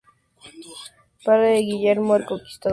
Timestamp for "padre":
1.23-1.49